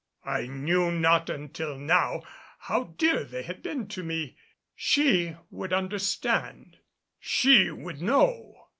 I 0.25 0.47
knew 0.47 0.89
not 0.91 1.29
until 1.29 1.77
now 1.77 2.23
how 2.57 2.85
dear 2.85 3.23
they 3.23 3.43
had 3.43 3.61
been 3.61 3.87
to 3.89 4.01
me. 4.03 4.35
She 4.73 5.35
would 5.51 5.71
understand. 5.73 6.79
She 7.19 7.69
would 7.69 8.01
know. 8.01 8.65